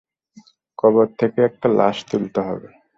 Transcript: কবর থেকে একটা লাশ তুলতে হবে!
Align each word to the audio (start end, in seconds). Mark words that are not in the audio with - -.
কবর 0.79 1.07
থেকে 1.19 1.39
একটা 1.49 1.67
লাশ 1.79 1.97
তুলতে 2.09 2.39
হবে! 2.47 2.69